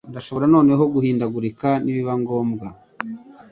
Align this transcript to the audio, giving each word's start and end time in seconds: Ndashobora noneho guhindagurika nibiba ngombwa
Ndashobora 0.11 0.45
noneho 0.53 0.83
guhindagurika 0.93 1.69
nibiba 1.83 2.13
ngombwa 2.21 2.67